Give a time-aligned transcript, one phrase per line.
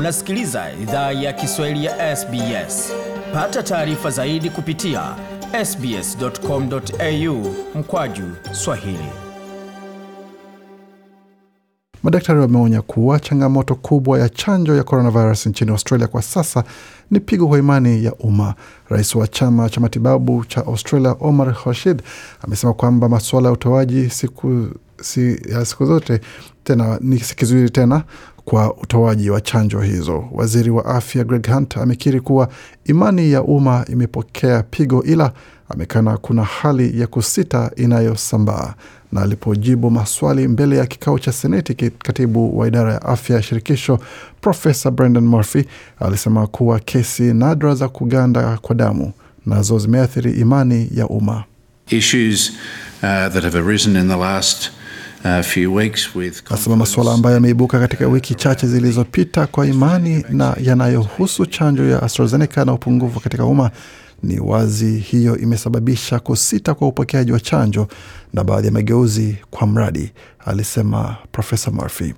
[0.00, 2.92] Unasikiliza idhaa ya Kiswahili ya SBS.
[3.34, 5.02] Pata taarifa zaidi kupitia
[5.64, 9.08] sbs.com.au mkwaju swahili.
[12.02, 16.64] Madaktari wameonya kuwa changamoto kubwa ya chanjo ya coronavirus nchini Australia kwa sasa
[17.10, 18.54] ni pigo kwa imani ya umma.
[18.88, 22.02] Rais wa chama cha matibabu cha Australia Omar Rashid
[22.42, 24.68] amesema kwamba masuala ya utoaji siku,
[25.00, 26.20] si, ya siku zote
[26.64, 28.02] tena ni kizuizi tena
[28.50, 30.24] kwa utoaji wa chanjo hizo.
[30.32, 32.48] Waziri wa afya Greg Hunt amekiri kuwa
[32.84, 35.32] imani ya umma imepokea pigo, ila
[35.68, 38.74] amekana kuna hali ya kusita inayosambaa.
[39.12, 43.98] Na alipojibu maswali mbele ya kikao cha Seneti, katibu wa idara ya afya ya shirikisho
[44.40, 45.64] Profesa Brendan Murphy
[46.00, 49.12] alisema kuwa kesi nadra za kuganda kwa damu
[49.46, 51.44] nazo zimeathiri imani ya umma.
[56.50, 62.56] Nasema masuala ambayo yameibuka katika wiki chache zilizopita kwa imani na yanayohusu chanjo ya AstraZeneca
[62.66, 63.70] na upungufu katika umma
[64.22, 67.88] ni wazi hiyo imesababisha kusita kwa upokeaji wa chanjo
[68.34, 70.12] na baadhi ya mageuzi kwa mradi,
[70.46, 72.14] alisema Profesa Murphy.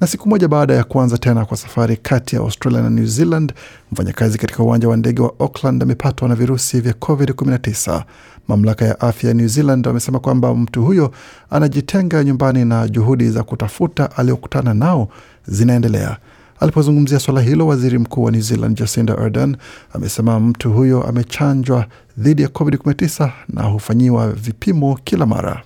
[0.00, 3.52] Na siku moja baada ya kuanza tena kwa safari kati ya Australia na New Zealand,
[3.92, 8.02] mfanyakazi katika uwanja wa ndege wa Auckland amepatwa na virusi vya COVID-19.
[8.50, 11.12] Mamlaka ya afya ya New Zealand wamesema kwamba mtu huyo
[11.50, 15.08] anajitenga nyumbani na juhudi za kutafuta aliokutana nao
[15.46, 16.16] zinaendelea.
[16.60, 19.56] Alipozungumzia suala hilo, waziri mkuu wa New Zealand Jacinda Ardern
[19.92, 21.86] amesema mtu huyo amechanjwa
[22.18, 25.62] dhidi ya COVID-19 na hufanyiwa vipimo kila mara.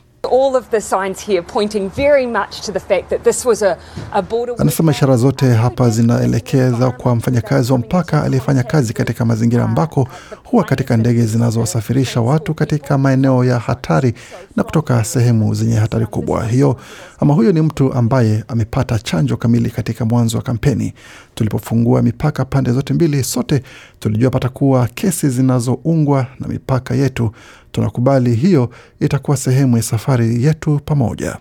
[4.58, 10.08] Anasema ishara zote hapa zinaelekeza kwa mfanyakazi wa mpaka aliyefanya kazi katika mazingira ambako
[10.44, 14.14] huwa katika ndege zinazowasafirisha watu katika maeneo ya hatari
[14.56, 16.44] na kutoka sehemu zenye hatari kubwa.
[16.46, 16.76] Hiyo
[17.20, 20.94] ama huyo ni mtu ambaye amepata chanjo kamili katika mwanzo wa kampeni.
[21.34, 23.62] Tulipofungua mipaka pande zote mbili, sote
[24.00, 27.30] tulijua patakuwa kesi zinazoungwa na mipaka yetu.
[27.74, 28.70] Tunakubali hiyo
[29.00, 31.36] itakuwa sehemu ya safari yetu pamoja.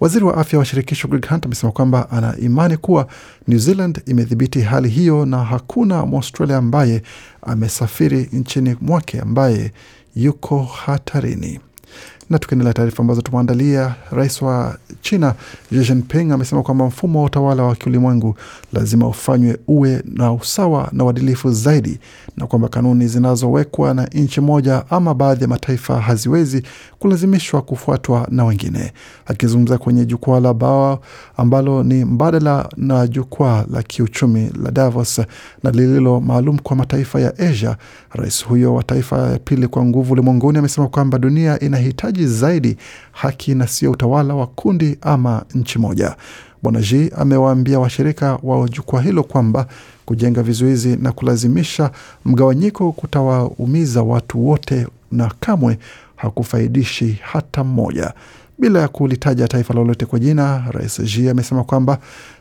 [0.00, 3.06] Waziri wa afya wa shirikisho Greg Hunt amesema kwamba ana imani kuwa
[3.48, 7.02] New Zealand imedhibiti hali hiyo na hakuna Mwaustralia ambaye
[7.42, 9.72] amesafiri nchini mwake ambaye
[10.14, 11.60] yuko hatarini.
[12.30, 15.34] Na tukiendelea taarifa ambazo tumeandalia, rais wa China
[15.70, 18.34] Xi Jinping amesema kwamba mfumo wa utawala wa kiulimwengu
[18.72, 21.98] lazima ufanywe uwe na usawa na uadilifu zaidi,
[22.36, 26.62] na kwamba kanuni zinazowekwa na nchi moja ama baadhi ya mataifa haziwezi
[26.98, 28.92] kulazimishwa kufuatwa na wengine.
[29.26, 30.98] Akizungumza kwenye jukwaa la BAO
[31.36, 35.20] ambalo ni mbadala na jukwaa la kiuchumi la Davos
[35.62, 37.76] na lililo maalum kwa mataifa ya Asia,
[38.12, 42.76] rais huyo wa taifa ya pili kwa nguvu ulimwenguni amesema kwamba dunia inahitaji zaidi
[43.12, 46.16] haki na sio utawala wa kundi ama nchi moja.
[46.62, 49.66] Bwana Xi amewaambia washirika wa jukwaa hilo kwamba
[50.06, 51.90] kujenga vizuizi na kulazimisha
[52.24, 55.78] mgawanyiko kutawaumiza watu wote na kamwe
[56.16, 58.12] hakufaidishi hata mmoja.
[58.58, 61.98] Bila ya kulitaja taifa lolote kwa jina, Rais Xi amesema kwamba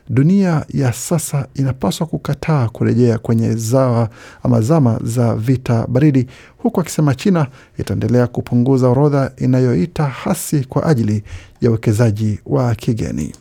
[0.10, 4.10] dunia ya sasa inapaswa kukataa kurejea kwenye zawa
[4.44, 6.28] ama zama za vita baridi,
[6.58, 11.24] huku akisema China itaendelea kupunguza orodha inayoita hasi kwa ajili
[11.62, 13.34] ya uwekezaji wa kigeni.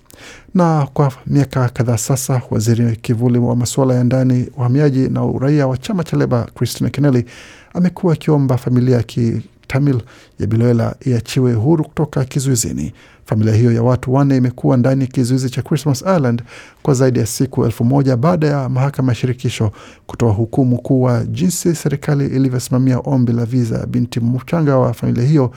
[0.54, 5.76] Na kwa miaka kadhaa sasa, waziri kivuli wa masuala ya ndani, uhamiaji na uraia wa
[5.78, 7.24] chama cha Leba Christine Keneli
[7.74, 9.02] amekuwa akiomba familia ya
[9.74, 10.00] Tamil
[10.38, 12.92] ya Biloela iachiwe huru kutoka kizuizini.
[13.24, 16.42] Familia hiyo ya watu wanne imekuwa ndani ya kizuizi cha Christmas Island
[16.82, 19.72] kwa zaidi ya siku elfu moja baada ya mahakama ya shirikisho
[20.06, 25.50] kutoa hukumu kuwa jinsi serikali ilivyosimamia ombi la viza ya binti mchanga wa familia hiyo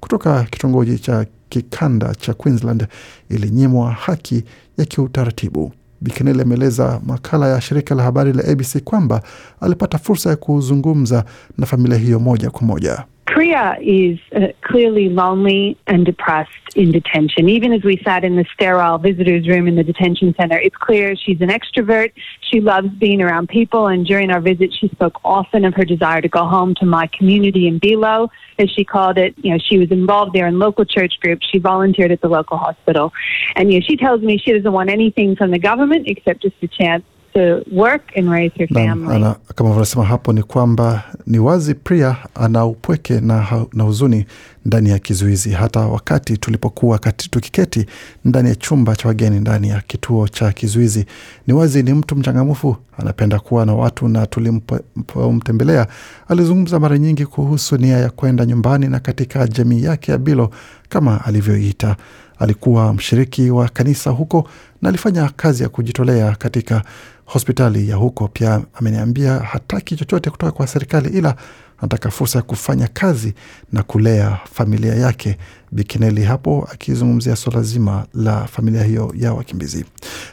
[0.00, 2.86] kutoka kitongoji cha kikanda cha Queensland
[3.28, 4.44] ilinyimwa haki
[4.78, 5.72] ya kiutaratibu.
[6.00, 9.22] Bikenel ameeleza makala ya shirika la habari la ABC kwamba
[9.60, 11.24] alipata fursa ya kuzungumza
[11.58, 13.04] na familia hiyo moja kwa moja.
[13.32, 17.48] Priya is uh, clearly lonely and depressed in detention.
[17.48, 21.16] Even as we sat in the sterile visitors room in the detention center, it's clear
[21.16, 22.12] she's an extrovert.
[22.50, 23.86] She loves being around people.
[23.86, 27.06] And during our visit, she spoke often of her desire to go home to my
[27.06, 28.28] community in Bilo,
[28.58, 29.34] as she called it.
[29.38, 31.48] You know, she was involved there in local church groups.
[31.50, 33.14] She volunteered at the local hospital.
[33.56, 36.56] And, you know, she tells me she doesn't want anything from the government except just
[36.60, 37.02] a chance
[37.34, 39.18] to work and raise her family.
[39.20, 44.26] Na, kama unavyosema hapo ni kwamba ni wazi Priya ana upweke na, na huzuni
[44.64, 47.86] ndani ya kizuizi, hata wakati tulipokuwa kati, tukiketi
[48.24, 51.06] ndani ya chumba cha wageni ndani ya kituo cha kizuizi.
[51.46, 55.86] Ni wazi ni mtu mchangamfu, anapenda kuwa na watu, na tulimtembelea
[56.28, 60.50] alizungumza mara nyingi kuhusu nia ya kwenda nyumbani na katika jamii yake ya Bilo
[60.88, 61.96] kama alivyoita.
[62.42, 64.48] Alikuwa mshiriki wa kanisa huko
[64.82, 66.82] na alifanya kazi ya kujitolea katika
[67.24, 68.28] hospitali ya huko.
[68.28, 71.36] Pia ameniambia hataki chochote kutoka kwa serikali, ila
[71.82, 73.34] anataka fursa ya kufanya kazi
[73.72, 75.36] na kulea familia yake.
[75.72, 79.84] Bikineli hapo akizungumzia suala zima la familia hiyo ya wakimbizi.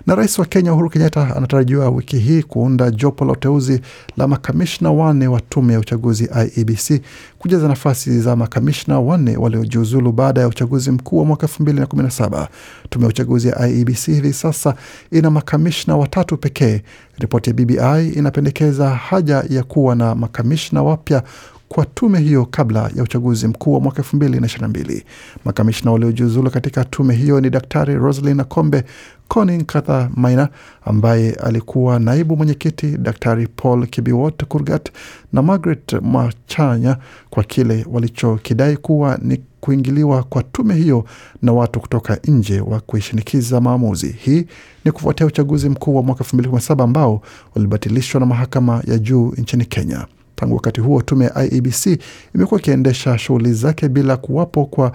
[0.08, 3.82] Na rais wa Kenya Uhuru Kenyatta anatarajiwa wiki hii kuunda jopo la uteuzi
[4.18, 7.02] la makamishna wanne wa tume ya uchaguzi IEBC
[7.40, 11.86] kujaza nafasi za makamishna wanne waliojiuzulu baada ya uchaguzi mkuu wa mwaka elfu mbili na
[11.86, 12.48] kumi na saba.
[12.90, 14.76] Tume ya uchaguzi ya IEBC hivi sasa
[15.12, 16.82] ina makamishna watatu pekee.
[17.20, 21.24] Ripoti ya BBI inapendekeza haja ya kuwa na makamishna wapya
[21.70, 25.04] kwa tume hiyo kabla ya uchaguzi mkuu wa mwaka elfu mbili na ishirini na mbili.
[25.46, 28.84] Makamishna waliojiuzulu katika tume hiyo ni Daktari Roselyn Akombe,
[29.28, 30.50] Conin Katha Maina
[30.86, 34.92] ambaye alikuwa naibu mwenyekiti, Daktari Paul Kibiwot Kurgat
[35.34, 36.98] na Margaret Machanya
[37.30, 41.06] kwa kile walichokidai kuwa ni kuingiliwa kwa tume hiyo
[41.42, 44.16] na watu kutoka nje wa kuishinikiza maamuzi.
[44.20, 44.46] Hii
[44.86, 47.22] ni kufuatia uchaguzi mkuu wa mwaka 2017 ambao
[47.56, 50.06] ulibatilishwa na mahakama ya juu nchini Kenya.
[50.40, 52.00] Tangu wakati huo tume ya IEBC
[52.36, 54.92] imekuwa ikiendesha shughuli zake bila kuwapo kwa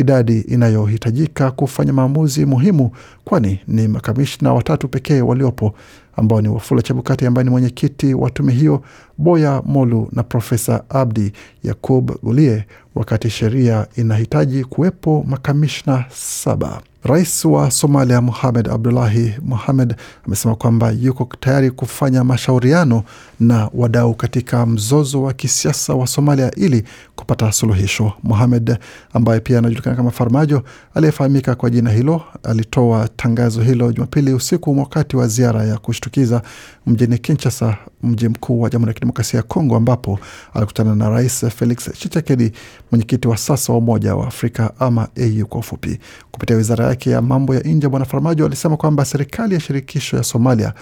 [0.00, 2.90] idadi inayohitajika kufanya maamuzi muhimu,
[3.24, 5.74] kwani ni makamishna watatu pekee waliopo
[6.16, 8.82] ambao ni Wafula Chebukati ambaye ni mwenyekiti wa tume hiyo,
[9.18, 11.32] Boya Molu na Profesa Abdi
[11.64, 12.64] Yakub Gulie,
[12.94, 16.80] wakati sheria inahitaji kuwepo makamishna saba.
[17.04, 19.94] Rais wa Somalia Mohamed Abdullahi Mohamed
[20.26, 23.02] amesema kwamba yuko tayari kufanya mashauriano
[23.40, 26.84] na wadau katika mzozo wa kisiasa wa Somalia ili
[27.16, 28.12] kupata suluhisho.
[28.22, 28.78] Mohamed
[29.12, 30.62] ambaye pia anajulikana kama Farmajo.
[30.94, 36.42] Aliyefahamika kwa jina hilo alitoa tangazo hilo Jumapili usiku wakati wa ziara ya kushtukiza
[36.86, 40.18] mjini Kinshasa, mji mkuu wa Jamhuri ya Kidemokrasia ya Kongo, ambapo
[40.54, 42.52] alikutana na Rais Felix Tshisekedi,
[42.90, 45.98] mwenyekiti wa sasa wa Umoja wa Afrika ama AU kwa ufupi.
[46.32, 50.22] Kupitia wizara yake ya mambo ya nje, Bwana Farmajo alisema kwamba serikali ya shirikisho ya
[50.22, 50.72] Somalia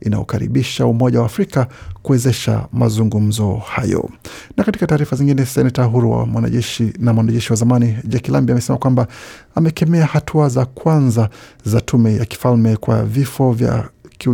[0.00, 1.66] inaokaribisha Umoja wa Afrika
[2.02, 4.10] kuwezesha mazungumzo hayo.
[4.56, 8.78] Na katika taarifa zingine, seneta huru wa mwanajeshi na mwanajeshi wa zamani Jaki Lambi amesema
[8.78, 9.06] kwamba
[9.54, 11.28] amekemea hatua za kwanza
[11.64, 13.88] za tume ya kifalme kwa vifo vya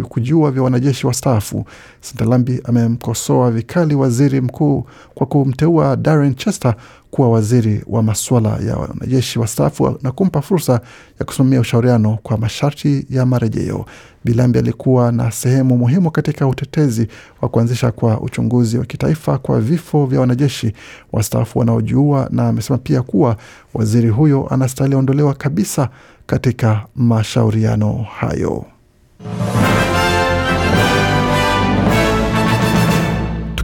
[0.09, 1.65] kujiua vya wanajeshi wastaafu.
[2.01, 6.75] Senata Lambi amemkosoa vikali waziri mkuu kwa kumteua Darren Chester
[7.11, 10.81] kuwa waziri wa masuala ya wanajeshi wastaafu na kumpa fursa
[11.21, 13.87] ya kusimamia ushauriano kwa masharti ya marejeo.
[14.25, 17.09] Bilambi alikuwa na sehemu muhimu katika utetezi
[17.43, 20.73] wa kuanzisha kwa uchunguzi wa kitaifa kwa vifo vya wanajeshi
[21.13, 23.37] wastaafu wanaojiua, na amesema pia kuwa
[23.75, 25.89] waziri huyo anastahili ondolewa kabisa
[26.27, 28.65] katika mashauriano hayo.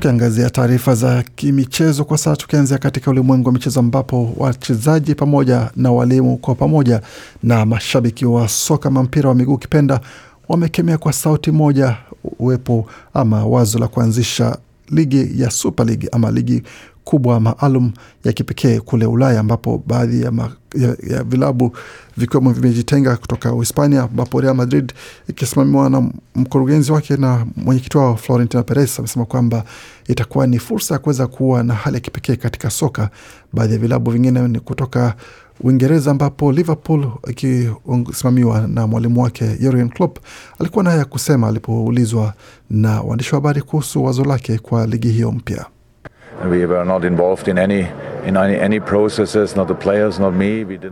[0.03, 5.93] Tukiangazia taarifa za kimichezo kwa sasa, tukianzia katika ulimwengu wa michezo ambapo wachezaji pamoja na
[5.93, 7.00] walimu kwa pamoja
[7.43, 10.00] na mashabiki wa soka ma mpira wa miguu ukipenda
[10.49, 11.97] wamekemea kwa sauti moja
[12.39, 14.59] uwepo ama wazo la kuanzisha
[14.91, 16.62] ligi ya Super League ama ligi
[17.09, 17.93] kubwa maalum
[18.25, 21.77] ya kipekee kule Ulaya ambapo baadhi ya, ma, ya, ya vilabu
[22.17, 24.93] vikiwemo vimejitenga kutoka Uhispania ambapo Real Madrid
[25.29, 29.65] ikisimamiwa na mkurugenzi wake na mwenyekiti wao Florentino Perez amesema kwamba
[30.09, 33.11] itakuwa ni fursa ya kuweza kuwa na hali ya kipekee katika soka.
[33.53, 35.15] Baadhi ya vilabu vingine ni kutoka
[35.61, 40.19] Uingereza ambapo Liverpool ikisimamiwa na mwalimu wake Jurgen Klopp
[40.59, 42.35] alikuwa na haya ya kusema alipoulizwa
[42.71, 45.67] na waandishi wa habari kuhusu wazo lake kwa ligi hiyo mpya.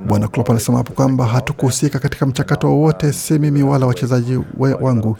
[0.06, 5.16] Bwana Klopp anasema hapo kwamba hatukuhusika katika mchakato wowote, si mimi wala wachezaji wangu,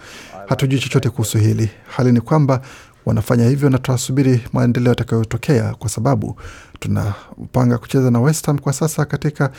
[0.47, 1.71] hatujui chochote kuhusu hili.
[1.97, 2.61] Hali ni kwamba
[3.06, 6.37] wanafanya hivyo na tunasubiri maendeleo yatakayotokea, kwa sababu
[6.80, 9.50] tunapanga kucheza na West kwa sasa katika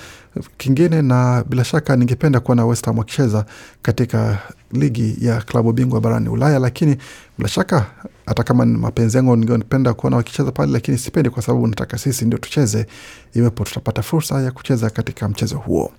[0.57, 3.45] kingine, na bila shaka ningependa kuona West Ham wakicheza
[3.81, 4.37] katika
[4.71, 6.97] ligi ya klabu bingwa barani Ulaya, lakini
[7.37, 7.85] bila shaka
[8.27, 12.25] hata kama ni mapenzi yangu ningependa kuona wakicheza pale, lakini sipendi kwa sababu nataka sisi
[12.25, 12.85] ndio tucheze,
[13.33, 15.91] iwepo tutapata fursa ya kucheza katika mchezo huo.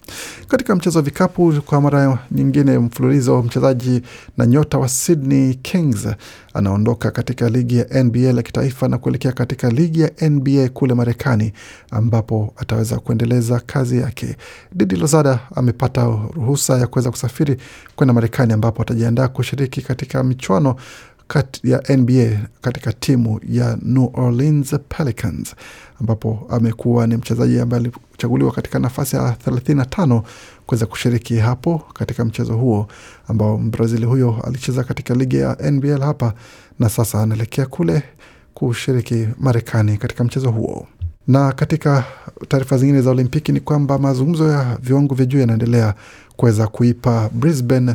[0.48, 4.02] Katika mchezo wa vikapu, kwa mara nyingine mfululizo, mchezaji
[4.36, 6.08] na nyota wa Sydney Kings
[6.54, 11.52] anaondoka katika ligi ya NBA la kitaifa na kuelekea katika ligi ya NBA kule Marekani,
[11.90, 14.36] ambapo ataweza kuendeleza kazi yake.
[14.74, 16.04] Didi Lozada amepata
[16.34, 17.56] ruhusa ya kuweza kusafiri
[17.96, 20.76] kwenda Marekani, ambapo atajiandaa kushiriki katika michuano
[21.28, 25.54] kati ya NBA katika timu ya New Orleans Pelicans
[26.00, 30.22] ambapo amekuwa ni mchezaji ambaye alichaguliwa katika nafasi ya 35
[30.66, 32.88] kuweza kushiriki hapo katika mchezo huo
[33.28, 36.32] ambao Mbrazili huyo alicheza katika ligi ya NBL hapa
[36.78, 38.02] na sasa anaelekea kule
[38.54, 40.86] kushiriki Marekani katika mchezo huo.
[41.26, 42.04] Na katika
[42.48, 45.94] taarifa zingine za Olimpiki ni kwamba mazungumzo ya viwango vya juu yanaendelea
[46.36, 47.94] kuweza kuipa Brisbane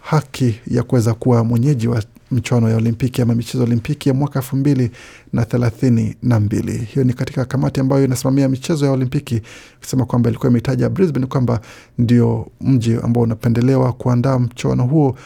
[0.00, 2.02] haki ya kuweza kuwa mwenyeji wa
[2.34, 4.90] michuano ya Olimpiki ama michezo ya Olimpiki ya mwaka elfu mbili
[5.32, 6.72] na thelathini na mbili.
[6.78, 9.42] Hiyo ni katika kamati ambayo inasimamia michezo ya Olimpiki
[9.78, 11.60] ikisema kwamba ilikuwa imetaja Brisbane kwamba
[11.98, 15.16] ndio mji ambao unapendelewa kuandaa mchuano huo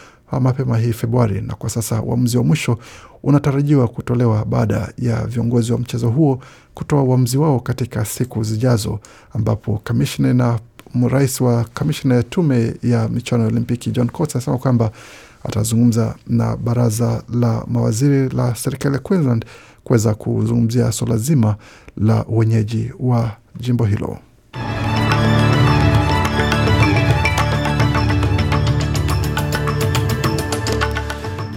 [0.41, 2.79] mapema hii Februari, na kwa sasa uamuzi wa mwisho
[3.23, 6.41] unatarajiwa kutolewa baada ya viongozi wa mchezo huo
[6.75, 9.00] kutoa uamuzi wao katika siku zijazo,
[9.35, 10.59] ambapo kamishna na
[11.09, 14.91] rais wa kamishna ya tume ya michuano ya Olimpiki John Coates anasema kwamba
[15.49, 19.45] atazungumza na baraza la mawaziri la serikali ya Queensland
[19.85, 21.57] kuweza kuzungumzia suala zima
[21.97, 24.19] la wenyeji wa jimbo hilo.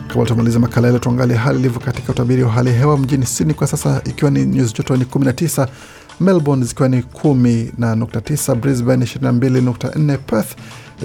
[0.07, 3.53] Kabla tumaliza makala yale, tuangalie hali ilivyo katika utabiri wa hali ya hewa mjini Sydney
[3.55, 5.67] kwa sasa, ikiwa ni nyuzi joto ni 19,
[6.19, 10.55] Melbourne zikiwa ni 10.9, Brisbane 22.4, Perth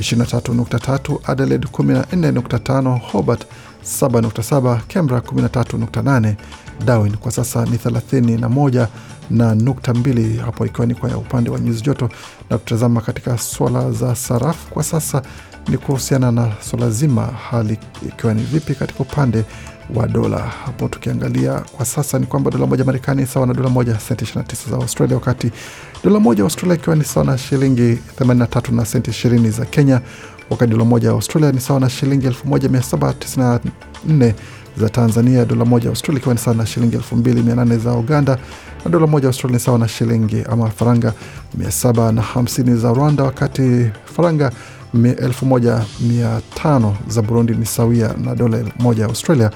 [0.01, 3.47] 23.3, Adelaide 14.5, Hobart
[3.85, 6.35] 7.7, Canberra 13.8,
[6.85, 8.87] Darwin kwa sasa ni 31
[9.31, 12.09] na nukta mbili hapo, ikiwa ni kwa upande wa nyuzi joto.
[12.51, 15.23] Na kutazama katika swala za sarafu kwa sasa
[15.69, 19.45] ni kuhusiana na swala zima, hali ikiwa ni vipi katika upande
[19.95, 20.39] wa dola.
[20.39, 24.71] Hapo tukiangalia kwa sasa ni kwamba dola moja Marekani sawa na dola moja senti 29
[24.71, 25.51] za Australia, wakati
[26.05, 30.01] dola moja Australia ikiwa ni sawa na shilingi 83 na senti 20 za Kenya,
[30.51, 34.33] wakati dola moja Australia ni sawa na shilingi 1794
[34.77, 38.39] za Tanzania, dola moja Australia ikiwa ni sawa na shilingi 2800 za Uganda,
[38.85, 41.13] na dola moja Australia ni sawa na shilingi ama faranga
[41.59, 44.51] 750 za Rwanda, wakati faranga
[44.95, 49.51] 1500 za Burundi ni sawia na dola moja ya Australia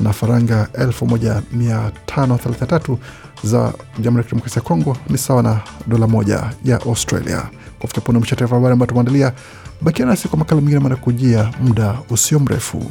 [0.00, 2.96] na faranga 1533
[3.44, 7.42] za Jamhuri ya Kidemokrasia ya Kongo ni sawa na dola moja ya Australia.
[7.78, 9.32] Kufikia punde mwisho taarifa habari ambayo tumeandalia.
[9.80, 12.90] Bakia nasi kwa makala mengine manakujia muda usio mrefu.